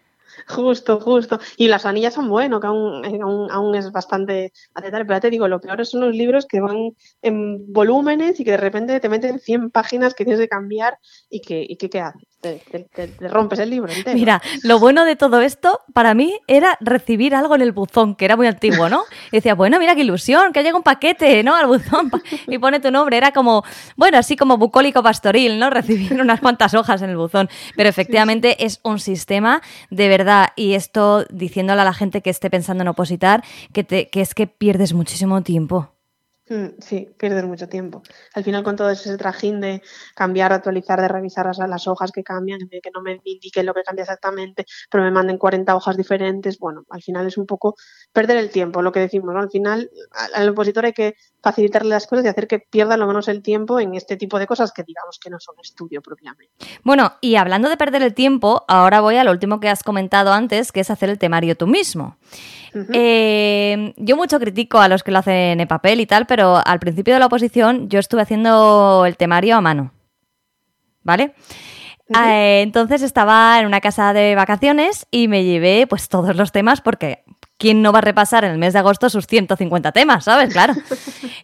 [0.49, 1.39] Justo, justo.
[1.57, 5.05] Y las anillas son buenos, que aún, eh, aún, es bastante aceptable.
[5.07, 6.91] Pero ya te digo, lo peor son los libros que van
[7.23, 10.99] en volúmenes y que de repente te meten 100 páginas que tienes que cambiar
[11.31, 12.36] y que, y que ¿qué haces?
[12.51, 14.17] Te, rompes el libro entero.
[14.17, 18.25] Mira, lo bueno de todo esto para mí era recibir algo en el buzón, que
[18.25, 19.03] era muy antiguo, ¿no?
[19.33, 21.55] Y decía, bueno, mira qué ilusión, que llega un paquete, ¿no?
[21.55, 22.11] Al buzón
[22.47, 23.17] y pone tu nombre.
[23.17, 23.65] Era como,
[23.97, 25.71] bueno, así como bucólico pastoril, ¿no?
[25.77, 27.49] Recibir unas cuantas hojas en el buzón.
[27.77, 30.49] Pero efectivamente es un sistema de verdad.
[30.57, 34.35] Y esto diciéndole a la gente que esté pensando en opositar, que, te, que es
[34.35, 35.96] que pierdes muchísimo tiempo.
[36.49, 38.03] Mm, sí, pierdes mucho tiempo.
[38.35, 39.83] Al final con todo ese trajín de
[40.15, 43.83] cambiar, actualizar, de revisar las, hojas que cambian, de que no me indiquen lo que
[43.83, 47.75] cambia exactamente, pero me manden 40 hojas diferentes, bueno, al final es un poco
[48.13, 49.41] perder el tiempo, lo que decimos, ¿no?
[49.41, 49.91] Al final
[50.35, 53.81] al opositor hay que facilitarle las cosas y hacer que pierda lo menos el tiempo
[53.81, 56.53] en este tipo de cosas que digamos que no son estudio propiamente.
[56.85, 60.33] Bueno, y hablando de perder el tiempo, ahora voy a lo último que has comentado
[60.33, 62.17] antes, que es hacer el temario tú mismo.
[62.93, 66.79] Eh, yo mucho critico a los que lo hacen en papel y tal, pero al
[66.79, 69.93] principio de la oposición yo estuve haciendo el temario a mano.
[71.03, 71.35] ¿Vale?
[72.09, 76.81] Eh, entonces estaba en una casa de vacaciones y me llevé pues todos los temas
[76.81, 77.25] porque
[77.59, 80.53] ¿quién no va a repasar en el mes de agosto sus 150 temas, sabes?
[80.53, 80.75] Claro.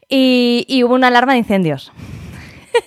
[0.09, 1.90] Y, y hubo una alarma de incendios.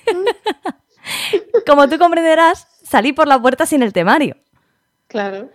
[1.65, 4.37] Como tú comprenderás, salí por la puerta sin el temario.
[5.07, 5.49] Claro.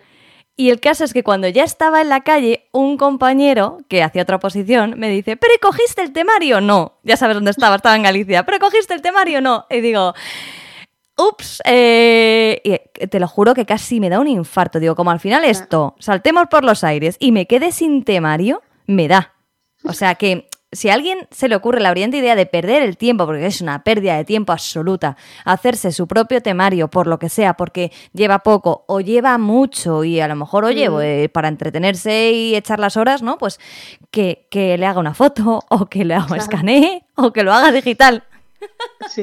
[0.60, 4.20] Y el caso es que cuando ya estaba en la calle, un compañero que hacía
[4.20, 6.60] otra posición me dice, ¿pero cogiste el temario?
[6.60, 9.40] No, ya sabes dónde estaba, estaba en Galicia, ¿pero cogiste el temario?
[9.40, 9.64] No.
[9.70, 10.12] Y digo,
[11.16, 14.80] ups, eh", y te lo juro que casi me da un infarto.
[14.80, 19.08] Digo, como al final esto, saltemos por los aires y me quede sin temario, me
[19.08, 19.32] da.
[19.84, 22.96] O sea que si a alguien se le ocurre la brillante idea de perder el
[22.96, 27.28] tiempo, porque es una pérdida de tiempo absoluta, hacerse su propio temario por lo que
[27.28, 31.00] sea, porque lleva poco o lleva mucho y a lo mejor, oye, Mm.
[31.02, 33.36] eh, para entretenerse y echar las horas, ¿no?
[33.38, 33.58] Pues
[34.10, 36.42] que, que le haga una foto o que le haga Claro.
[36.42, 38.22] escanee o que lo haga digital.
[39.08, 39.22] Sí,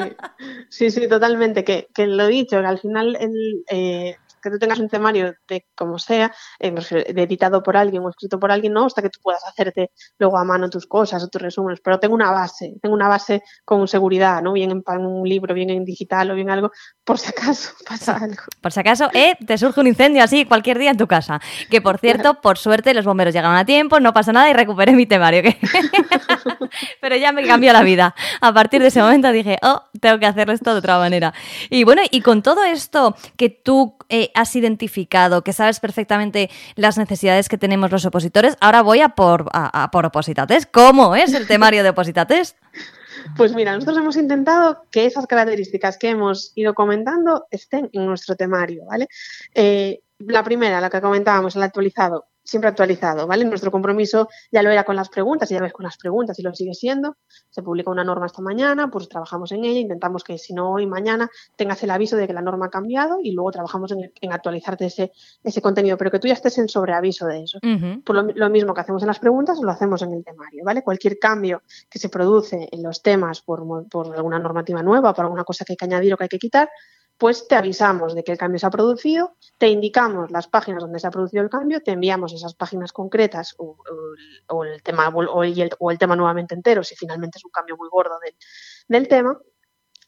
[0.70, 1.64] sí, sí, totalmente.
[1.64, 5.36] Que, que lo he dicho, que al final el, eh, que tú tengas un temario
[5.48, 6.74] de como sea, eh,
[7.08, 10.44] editado por alguien o escrito por alguien, no, hasta que tú puedas hacerte luego a
[10.44, 14.42] mano tus cosas o tus resúmenes, pero tengo una base, tengo una base con seguridad,
[14.42, 14.54] ¿no?
[14.54, 16.72] Bien en, un libro, bien en digital o bien algo,
[17.04, 18.44] por si acaso pasa algo.
[18.62, 21.40] Por si acaso, eh, te surge un incendio así cualquier día en tu casa.
[21.70, 24.94] Que por cierto, por suerte, los bomberos llegaron a tiempo, no pasa nada y recuperé
[24.94, 25.44] mi temario.
[25.44, 25.58] que-
[27.02, 28.16] Pero ya me cambió la vida.
[28.42, 31.34] A partir de ese momento dije, oh, tengo que hacerlo esto de otra manera.
[31.70, 36.98] Y bueno, y con todo esto que tú eh, has identificado, que sabes perfectamente las
[36.98, 40.66] necesidades que tenemos los opositores, ahora voy a por, a, Opositates.
[40.66, 42.56] ¿Cómo es el temario de Opositates?
[43.36, 48.36] Pues mira, nosotros hemos intentado que esas características que hemos ido comentando estén en nuestro
[48.36, 49.08] temario, ¿vale?
[49.54, 53.44] Eh, la primera, la que comentábamos, el actualizado, siempre actualizado, ¿vale?
[53.44, 56.44] Nuestro compromiso ya lo era con las preguntas, y ya ves con las preguntas y
[56.44, 57.18] lo sigue siendo.
[57.50, 60.88] Se publica una norma esta mañana, pues trabajamos en ella, intentamos que si no hoy,
[60.88, 64.32] mañana, tengas el aviso de que la norma ha cambiado y luego trabajamos en, en
[64.32, 65.12] actualizarte ese,
[65.44, 67.60] ese contenido, pero que tú ya estés en sobreaviso de eso.
[67.62, 68.02] Ujú.
[68.04, 70.84] Pues lo, lo mismo que hacemos en las preguntas, lo hacemos en el temario, ¿vale?
[70.84, 75.44] Cualquier cambio que se produce en los temas por, por alguna normativa nueva, por alguna
[75.44, 76.70] cosa que hay que añadir o que hay que quitar,
[77.18, 81.00] pues te avisamos de que el cambio se ha producido, te indicamos las páginas donde
[81.00, 84.84] se ha producido el cambio, te enviamos esas páginas concretas o, o el- o el,
[84.84, 88.20] tema o el, o el tema nuevamente entero, si finalmente es un cambio muy gordo
[88.24, 88.36] del,
[88.88, 89.40] del tema,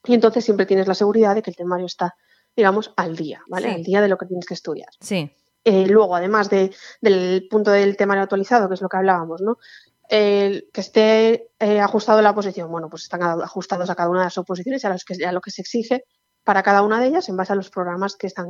[0.06, 2.16] y entonces siempre tienes la seguridad de que el temario está,
[2.56, 3.70] digamos, al día, ¿vale?
[3.70, 3.76] Sí.
[3.76, 4.90] Al día de lo que tienes que estudiar.
[5.02, 5.32] Sí.
[5.66, 9.58] Eh, luego, además de, del punto del temario actualizado, que es lo que hablábamos, ¿no?
[10.08, 14.38] Que esté eh, ajustado la posición, bueno, pues están ajustados a cada una de las
[14.38, 16.06] oposiciones y a, los que, a lo que se exige
[16.50, 18.48] para cada una de ellas en base a los programas que están,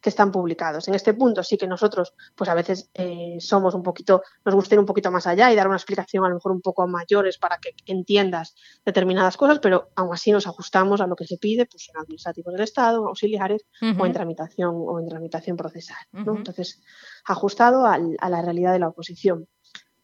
[0.00, 0.86] que están publicados.
[0.86, 4.76] En este punto sí que nosotros, pues a veces eh, somos un poquito, nos gusta
[4.76, 7.38] ir un poquito más allá y dar una explicación a lo mejor un poco mayores
[7.38, 11.66] para que entiendas determinadas cosas, pero aún así nos ajustamos a lo que se pide,
[11.66, 13.62] pues en administrativos del Estado, en auxiliares
[14.00, 15.96] o en tramitación o en tramitación procesal.
[16.12, 16.36] ¿no?
[16.38, 16.80] Entonces,
[17.24, 19.48] ajustado al- a la realidad de la oposición.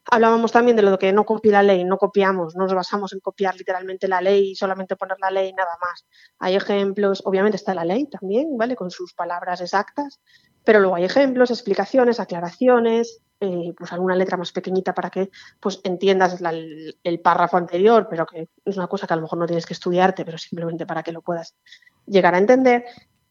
[0.09, 3.19] Hablábamos también de lo que no copia la ley, no copiamos, no nos basamos en
[3.19, 6.05] copiar literalmente la ley y solamente poner la ley y nada más.
[6.39, 8.75] Hay ejemplos, obviamente está la ley también, ¿vale?
[8.75, 10.21] Con sus palabras exactas,
[10.63, 15.79] pero luego hay ejemplos, explicaciones, aclaraciones, eh, pues alguna letra más pequeñita para que pues
[15.83, 19.65] entiendas el párrafo anterior, pero que es una cosa que a lo mejor no tienes
[19.65, 21.55] que estudiarte, pero simplemente para que lo puedas
[22.05, 22.85] llegar a entender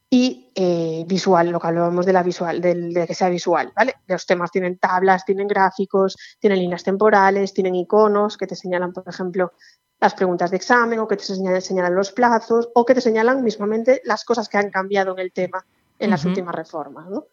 [0.08, 3.94] y eh, visual, lo que hablábamos de la visual, del, de que sea visual, ¿vale?
[4.06, 9.04] Los temas tienen tablas, tienen gráficos, tienen líneas temporales, tienen iconos que te señalan, por
[9.08, 9.52] ejemplo,
[9.98, 13.42] las preguntas de examen o que te señalan, señalan los plazos o que te señalan
[13.42, 15.64] mismamente las cosas que han cambiado en el tema
[15.98, 17.26] en las últimas reformas, ¿no?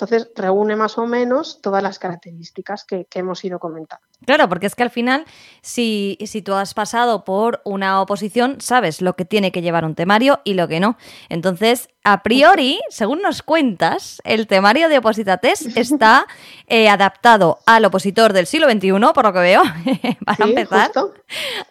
[0.00, 4.06] Entonces, reúne más o menos todas las características que, que hemos ido comentando.
[4.24, 5.24] Claro, porque es que al final,
[5.60, 9.96] si, si tú has pasado por una oposición, sabes lo que tiene que llevar un
[9.96, 10.96] temario y lo que no.
[11.28, 16.28] Entonces, a priori, según nos cuentas, el temario de Opositates está
[16.68, 19.62] eh, adaptado al opositor del siglo XXI, por lo que veo,
[20.24, 21.12] para Sí, empezar, justo.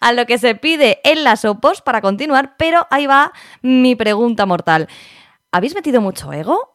[0.01, 4.45] a lo que se pide en las opos para continuar, pero ahí va mi pregunta
[4.45, 4.89] mortal.
[5.53, 6.73] ¿Habéis metido mucho ego?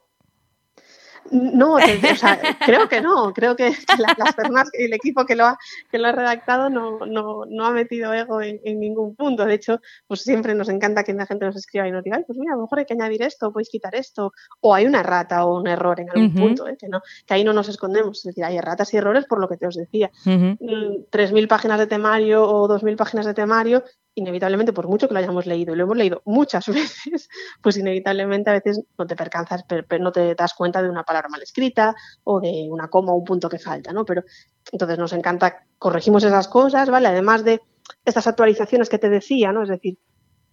[1.33, 3.33] No, te- o sea, creo que no.
[3.33, 5.57] Creo que, que la- las personas y el equipo que lo ha,
[5.91, 9.45] que lo ha redactado no, no, no ha metido ego en, en ningún punto.
[9.45, 12.23] De hecho, pues siempre nos encanta que la gente nos escriba y nos diga, Ay,
[12.25, 14.99] pues mira, a lo mejor hay que añadir esto, podéis quitar esto, o hay una
[14.99, 16.77] errata o un error en algún punto, ¿eh?
[16.79, 18.19] que, no, que ahí no nos escondemos.
[18.19, 20.11] Es decir, hay erratas y errores por lo que te os decía.
[20.25, 20.57] Ujú.
[20.59, 23.83] Mm, 3.000 páginas de temario o 2.000 páginas de temario,
[24.15, 27.29] inevitablemente, por mucho que lo hayamos leído, y lo hemos leído muchas veces,
[27.61, 29.65] pues inevitablemente a veces no te percanzas,
[29.99, 33.25] no te das cuenta de una palabra mal escrita o de una coma o un
[33.25, 34.05] punto que falta, ¿no?
[34.05, 34.23] Pero
[34.71, 37.07] entonces nos encanta, corregimos esas cosas, ¿vale?
[37.07, 37.61] Además de
[38.05, 39.63] estas actualizaciones que te decía, ¿no?
[39.63, 39.97] Es decir,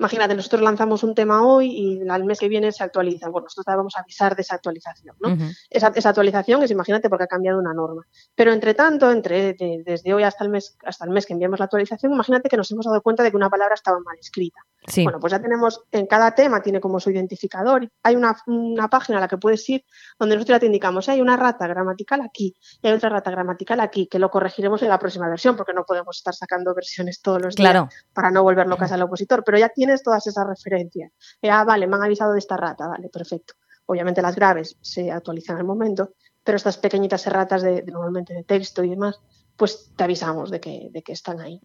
[0.00, 3.28] imagínate, nosotros lanzamos un tema hoy y al mes que viene se actualiza.
[3.28, 5.28] Bueno, nosotros te vamos a avisar de esa actualización, ¿no?
[5.68, 8.02] Esa, esa actualización es, imagínate, porque ha cambiado una norma.
[8.34, 11.58] Pero entre tanto, entre, de- desde hoy hasta el, mes, hasta el mes que enviamos
[11.58, 14.58] la actualización, imagínate que nos hemos dado cuenta de que una palabra estaba mal escrita.
[14.86, 15.04] Sí.
[15.04, 17.86] Bueno, pues ya tenemos, en cada tema tiene como su identificador.
[18.02, 19.84] Hay una, una página a la que puedes ir
[20.18, 23.30] donde nosotros ya te indicamos, "Eh, hay una rata gramatical aquí y hay otra rata
[23.30, 27.20] gramatical aquí, que lo corregiremos en la próxima versión, porque no podemos estar sacando versiones
[27.20, 27.68] todos los días
[28.14, 31.12] para no volver locas al opositor, pero ya tienes todas esas referencias.
[31.42, 33.54] Eh, ah, vale, me han avisado de esta rata, vale, perfecto.
[33.86, 38.44] Obviamente las graves se actualizan al momento, pero estas pequeñitas erratas de, de normalmente de
[38.44, 39.20] texto y demás,
[39.56, 41.60] pues te avisamos de que, de que están ahí.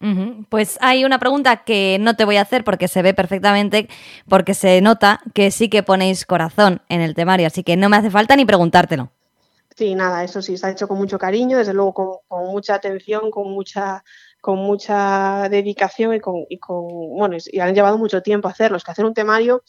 [0.49, 3.88] Pues hay una pregunta que no te voy a hacer porque se ve perfectamente,
[4.27, 7.97] porque se nota que sí que ponéis corazón en el temario, así que no me
[7.97, 9.11] hace falta ni preguntártelo.
[9.77, 13.29] Sí, nada, eso sí, se ha hecho con mucho cariño, desde luego con, mucha atención,
[13.29, 14.03] con mucha
[14.45, 16.86] con mucha dedicación y con, y con
[17.17, 18.77] bueno, y han llevado mucho tiempo hacerlo.
[18.77, 19.63] Es que hacer un temario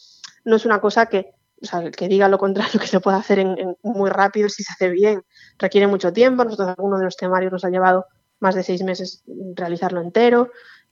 [0.45, 3.39] no es una cosa que, o sea, que diga lo contrario, que se puede hacer
[3.39, 5.23] en, muy rápido si se hace bien.
[5.57, 6.43] Requiere mucho tiempo.
[6.43, 8.05] Nosotros algunos de los temarios nos ha llevado
[8.39, 9.23] más de seis meses
[9.55, 10.51] realizarlo entero.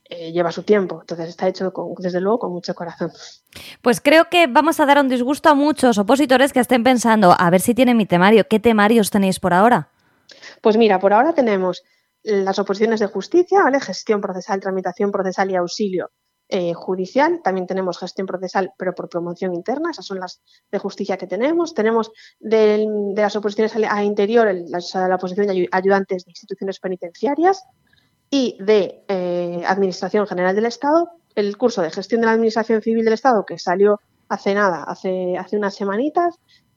[0.10, 1.02] Eh, lleva su tiempo.
[1.02, 3.12] Entonces está hecho desde luego con mucho corazón.
[3.84, 7.50] Pues creo que vamos a dar un disgusto a muchos opositores que estén pensando, a
[7.52, 8.48] ver si tienen mi temario.
[8.48, 9.90] ¿Qué temarios tenéis por ahora?
[10.62, 11.84] Pues mira, por ahora tenemos
[12.26, 13.64] las oposiciones de justicia.
[13.80, 16.12] Gestión procesal, tramitación procesal y auxilio
[16.48, 17.42] eh, judicial.
[17.44, 19.92] También tenemos gestión procesal, pero por promoción interna.
[19.92, 21.74] Esas son las de justicia que tenemos.
[21.74, 22.86] Tenemos de,
[23.16, 27.64] las oposiciones a, interior, la, la oposición de ayudantes de instituciones penitenciarias
[28.30, 31.10] y de eh, Administración General del Estado.
[31.36, 35.38] El curso de gestión de la Administración Civil del Estado, que salió hace nada, hace,
[35.38, 36.36] hace unas semanitas,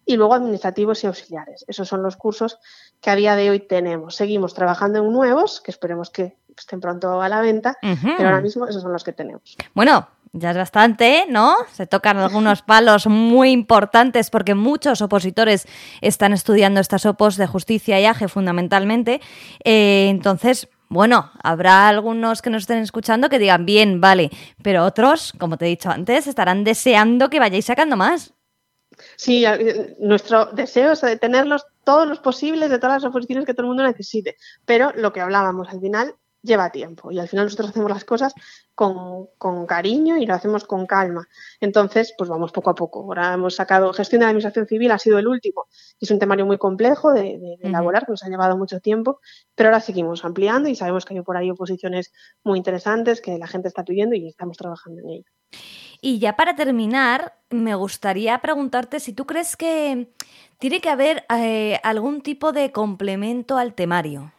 [0.09, 1.66] y luego administrativos y auxiliares.
[1.68, 2.59] Esos son los cursos
[3.03, 4.16] que a día de hoy tenemos.
[4.16, 8.66] Seguimos trabajando en nuevos, que esperemos que estén pronto a la venta, pero ahora mismo
[8.66, 9.55] esos son los que tenemos.
[9.75, 11.55] Bueno, ya es bastante, ¿no?
[11.73, 15.66] Se tocan algunos palos muy importantes porque muchos opositores
[16.01, 19.21] están estudiando estas opos de justicia y AGE fundamentalmente.
[19.62, 24.31] Eh, entonces, bueno, habrá algunos que nos estén escuchando que digan, bien, vale,
[24.62, 28.33] pero otros, como te he dicho antes, estarán deseando que vayáis sacando más.
[29.18, 33.52] Sí, eh, nuestro deseo es de tenerlos todos los posibles de todas las oposiciones que
[33.52, 34.37] todo el mundo necesite.
[34.64, 38.33] Pero lo que hablábamos al final lleva tiempo y al final nosotros hacemos las cosas
[38.76, 39.26] con,
[39.66, 41.26] cariño y lo hacemos con calma.
[41.59, 43.00] Entonces, pues vamos poco a poco.
[43.00, 45.66] Ahora hemos sacado gestión de la administración civil, ha sido el último.
[45.98, 49.18] Es un temario muy complejo de, elaborar, que nos ha llevado mucho tiempo,
[49.57, 52.12] pero ahora seguimos ampliando y sabemos que hay por ahí oposiciones
[52.44, 55.31] muy interesantes que la gente está pidiendo y estamos trabajando en ello.
[56.01, 60.13] Y ya para terminar, me gustaría preguntarte si tú crees que
[60.59, 64.33] tiene que haber eh, algún tipo de complemento al temario.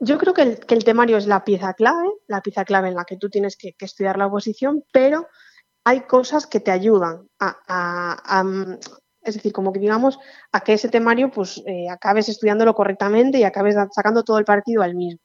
[0.00, 3.16] Yo creo que el, temario es la pieza clave, la pieza clave en la que
[3.16, 5.26] tú tienes que, estudiar la oposición, pero
[5.84, 8.44] hay cosas que te ayudan a,
[9.22, 10.18] es decir, como que digamos,
[10.52, 14.82] a que ese temario pues eh, acabes estudiándolo correctamente y acabes sacando todo el partido
[14.82, 15.20] al mismo.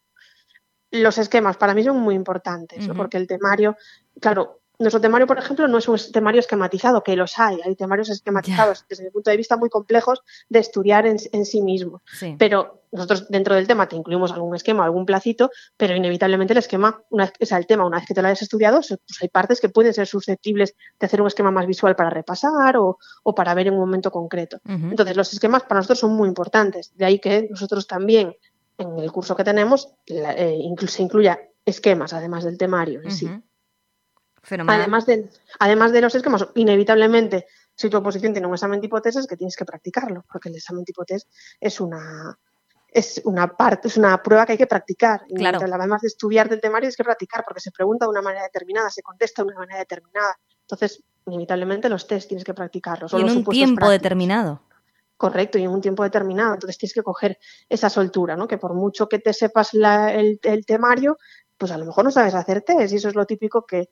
[0.89, 3.78] Los esquemas para mí son muy importantes, porque el temario,
[4.19, 8.09] claro, nuestro temario, por ejemplo, no es un temario esquematizado, que los hay, hay temarios
[8.09, 12.01] esquematizados desde mi punto de vista muy complejos de estudiar en, sí mismos.
[12.39, 17.03] Pero nosotros dentro del tema te incluimos algún esquema, algún placito, pero inevitablemente el esquema,
[17.09, 19.29] una vez, o sea, el tema, una vez que te lo hayas estudiado, pues hay
[19.29, 22.97] partes que pueden ser susceptibles de hacer un esquema más visual para repasar o,
[23.36, 24.59] para ver en un momento concreto.
[24.65, 26.91] Entonces, los esquemas para nosotros son muy importantes.
[26.95, 28.36] De ahí que nosotros también,
[28.77, 33.29] en el curso que tenemos, eh, se incluya esquemas, además del temario en sí.
[34.49, 35.29] Además de,
[35.60, 39.38] además de los esquemas, inevitablemente, si tu oposición tiene un examen tipo test, es que
[39.38, 41.29] tienes que practicarlo, porque el examen tipo test
[41.60, 42.38] es una
[42.93, 45.23] es una parte, es una prueba que hay que practicar.
[45.36, 45.60] Claro.
[45.62, 48.89] además de estudiar del temario, es que practicar, porque se pregunta de una manera determinada,
[48.89, 50.38] se contesta de una manera determinada.
[50.62, 53.12] Entonces, inevitablemente los test tienes que practicarlos.
[53.13, 54.62] Y en un tiempo determinado.
[55.17, 56.53] Correcto, y en un tiempo determinado.
[56.53, 58.47] Entonces tienes que coger esa soltura, ¿no?
[58.47, 61.17] Que por mucho que te sepas el, el, temario,
[61.58, 62.93] pues a lo mejor no sabes hacer test.
[62.93, 63.89] Y eso es lo típico que,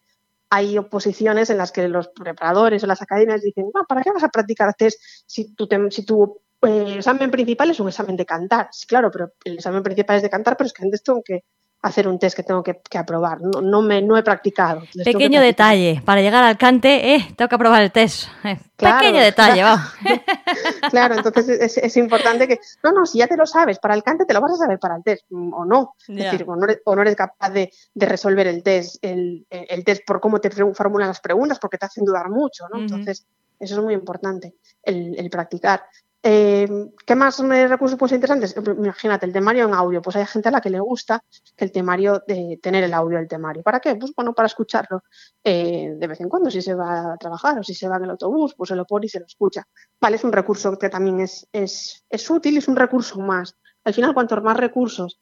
[0.51, 4.29] hay oposiciones en las que los preparadores o las academias dicen, ¿para qué vas a
[4.29, 8.67] practicar test si tu, si tu eh, examen principal es un examen de cantar?
[8.71, 11.45] Sí, claro, pero el examen principal es de cantar, pero es que antes tengo que
[11.81, 13.41] hacer un test que tengo que, aprobar.
[13.41, 14.83] No, no, me, no he practicado.
[15.03, 16.01] Pequeño detalle.
[16.05, 18.27] Para llegar al cante, eh, tengo que aprobar el test.
[18.43, 19.91] Eh, pequeño detalle, va.
[20.91, 22.59] claro, entonces es, importante que.
[22.83, 24.79] No, no, si ya te lo sabes, para el cante te lo vas a saber
[24.79, 25.95] para el test, mm, o no.
[26.07, 26.55] Es decir, o
[26.95, 29.45] no, eres, capaz de, resolver el test, el,
[29.83, 32.79] test por cómo te formulan las preguntas, porque te hacen dudar mucho, ¿no?
[32.79, 33.25] Entonces,
[33.59, 35.83] eso es muy importante, el, el practicar.
[36.23, 36.67] Eh,
[37.05, 38.77] ¿Qué más recursos pueden ser interesantes?
[38.77, 40.01] Imagínate, el temario en audio.
[40.01, 41.23] Pues hay gente a la que le gusta
[41.55, 43.63] que el temario, de tener el audio del temario.
[43.63, 43.95] ¿Para qué?
[43.95, 45.03] Pues bueno, para escucharlo
[45.43, 48.03] eh, de vez en cuando, si se va a trabajar o si se va en
[48.03, 49.67] el autobús, pues se lo pone y se lo escucha.
[49.99, 53.55] Vale, es un recurso que también es, es, es útil, es un recurso más.
[53.83, 55.19] Al final, cuantos más recursos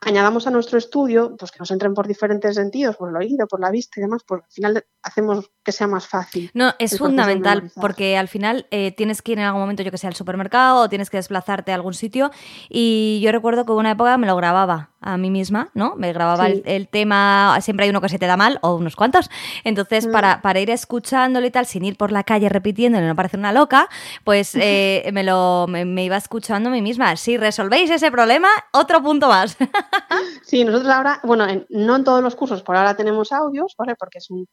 [0.00, 3.60] añadamos a nuestro estudio, pues que nos entren por diferentes sentidos, por el oído, por
[3.60, 6.50] la vista y demás, pues al final hacemos que sea más fácil.
[6.54, 9.98] No, es fundamental, porque al final eh, tienes que ir en algún momento, yo que
[9.98, 12.30] sé, al supermercado o tienes que desplazarte a algún sitio.
[12.68, 15.94] Y yo recuerdo que una época me lo grababa a mí misma, ¿no?
[15.96, 19.30] Me grababa el, tema, siempre hay uno que se te da mal, o unos cuantos.
[19.62, 20.12] Entonces, mm.
[20.12, 23.38] para, para, ir escuchándolo y tal, sin ir por la calle repitiendo y no parecer
[23.38, 23.88] una loca,
[24.24, 27.16] pues eh, me lo me, iba escuchando a mí misma.
[27.16, 29.56] Si resolvéis ese problema, otro punto más.
[30.42, 33.94] sí, nosotros ahora, bueno, no en todos los cursos, por ahora tenemos audios, ¿vale?
[33.96, 34.46] Porque es un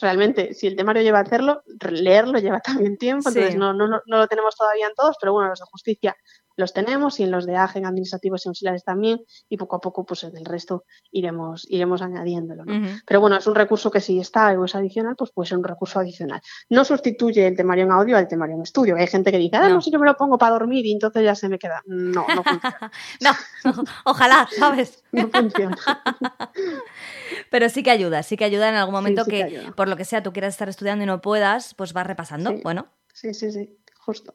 [0.00, 4.00] realmente, si el temario lleva a hacerlo, leerlo lleva también tiempo, entonces no, no, no,
[4.06, 6.16] lo tenemos todavía en todos, pero bueno, los de justicia
[6.60, 10.04] los tenemos y en los de AGEN administrativos y auxiliares también y poco a poco
[10.04, 12.64] pues en el resto iremos, iremos añadiéndolo.
[13.06, 15.64] Pero bueno, es un recurso que si está o es adicional, pues puede ser un
[15.64, 16.40] recurso adicional.
[16.68, 18.96] No sustituye el temario en audio al temario en estudio.
[18.96, 21.24] Hay gente que dice, ah, no, si yo me lo pongo para dormir y entonces
[21.24, 21.82] ya se me queda.
[21.86, 22.92] No, no funciona.
[23.20, 25.02] no, ojalá, ¿sabes?
[25.12, 25.76] no funciona.
[27.50, 30.22] Pero sí que ayuda, sí que ayuda en algún momento que, por lo que sea,
[30.22, 32.54] tú quieras estar estudiando y no puedas, pues vas repasando.
[32.62, 32.86] Bueno.
[33.12, 34.34] Sí, sí, sí, justo.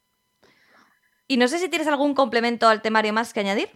[1.28, 3.70] Y no sé si tienes algún complemento al temario más que añadir.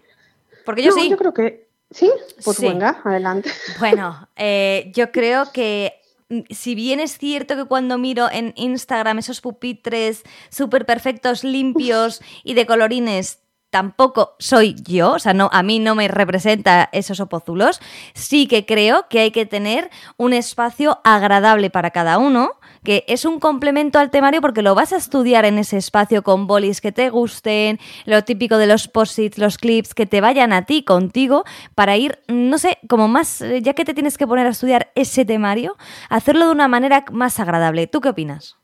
[0.66, 1.10] Porque yo sí.
[1.10, 2.12] Yo creo que sí.
[2.44, 3.52] Pues venga, adelante.
[3.80, 9.20] Bueno, eh, yo creo que mm, si bien es cierto que cuando miro en Instagram
[9.20, 13.40] esos pupitres súper perfectos, limpios y de colorines,
[13.70, 17.80] tampoco soy yo, o sea, no, a mí no me representa esos opozulos,
[18.14, 23.26] sí que creo que hay que tener un espacio agradable para cada uno que es
[23.26, 26.92] un complemento al temario porque lo vas a estudiar en ese espacio con bolis que
[26.92, 31.44] te gusten, lo típico de los posits, los clips, que te vayan a ti, contigo,
[31.76, 34.92] para ir, no sé, como más, eh, ya que te tienes que poner a estudiar
[34.96, 35.78] ese temario,
[36.10, 37.88] hacerlo de una manera más agradable.
[37.88, 38.59] ¿Tú qué opinas?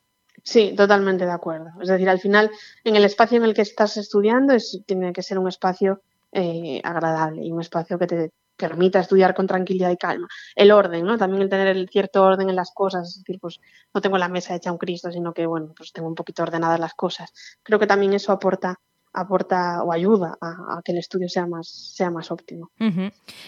[0.46, 1.72] Sí, totalmente de acuerdo.
[1.82, 2.52] Es decir, al final,
[2.84, 6.80] en el espacio en el que estás estudiando, es, tiene que ser un espacio eh,
[6.84, 10.28] agradable y un espacio que te permita estudiar con tranquilidad y calma.
[10.56, 11.18] El orden, ¿no?
[11.18, 13.60] También el tener el cierto orden en las cosas, es decir, pues
[13.92, 16.80] no tengo la mesa hecha un Cristo, sino que, bueno, pues tengo un poquito ordenadas
[16.80, 17.34] las cosas.
[17.64, 18.80] Creo que también eso aporta
[19.16, 22.70] aporta o ayuda a, que el estudio sea más, sea más óptimo.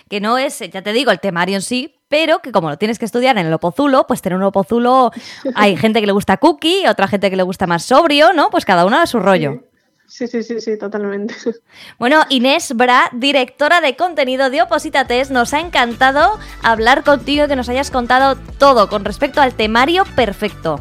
[0.07, 2.99] Que no es, ya te digo, el temario en sí, pero que como lo tienes
[2.99, 5.11] que estudiar en el opozulo, pues tener un opozulo,
[5.55, 8.49] hay gente que le gusta cookie, otra gente que le gusta más sobrio, ¿no?
[8.49, 9.63] Pues cada uno a su rollo.
[10.07, 11.35] Sí, sí, sí, sí, totalmente.
[11.99, 17.47] Bueno, Inés Bra, directora de contenido de Oposita Test, nos ha encantado hablar contigo y
[17.47, 20.79] que nos hayas contado todo con respecto al temario perfecto.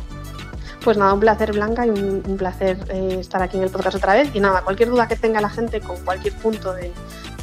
[0.85, 4.15] Pues nada, un placer Blanca y un, placer eh, estar aquí en el podcast otra
[4.15, 4.31] vez.
[4.35, 6.93] Y nada, cualquier duda que tenga la gente con cualquier punto del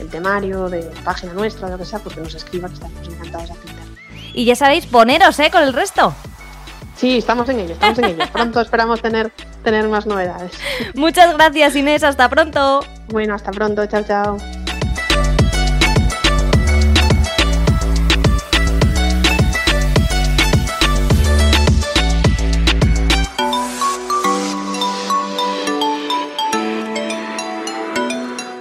[0.10, 3.50] temario, de la página nuestra, lo que sea, pues que nos escriba, que estamos encantados
[3.50, 3.73] de atender.
[4.34, 5.50] Y ya sabéis, poneros, ¿eh?
[5.52, 6.14] Con el resto.
[6.96, 8.24] Sí, estamos en ello, estamos en ello.
[8.32, 9.32] Pronto esperamos tener,
[9.64, 10.54] tener más novedades.
[10.94, 12.82] Muchas gracias Inés, hasta pronto.
[13.08, 14.63] Bueno, hasta pronto, chao, chao.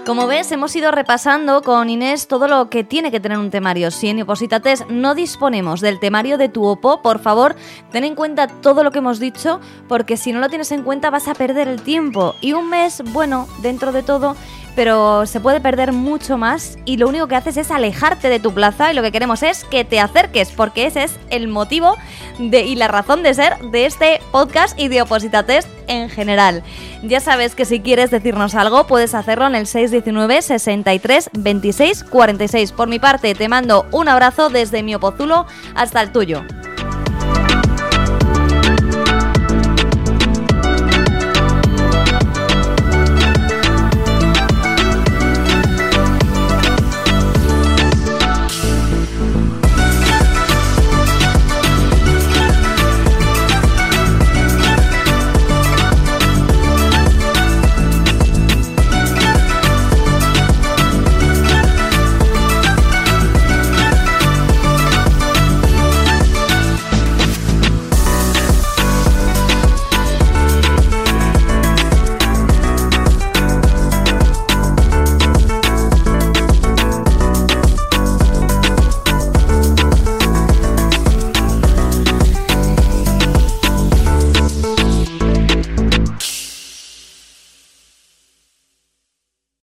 [0.04, 3.92] Como ves, hemos ido repasando con Inés todo lo que tiene que tener un temario.
[3.92, 7.54] Si en Opositates no disponemos del temario de tu OPO, por favor,
[7.92, 11.10] ten en cuenta todo lo que hemos dicho, porque si no lo tienes en cuenta
[11.10, 12.34] vas a perder el tiempo.
[12.40, 14.34] Y un mes, bueno, dentro de todo,
[14.74, 18.52] pero se puede perder mucho más y lo único que haces es alejarte de tu
[18.52, 21.96] plaza y lo que queremos es que te acerques porque ese es el motivo
[22.38, 26.62] de, y la razón de ser de este podcast y de Oposita Test en general.
[27.02, 32.72] Ya sabes que si quieres decirnos algo puedes hacerlo en el 619 63 26 46.
[32.72, 36.44] Por mi parte te mando un abrazo desde mi opozulo hasta el tuyo.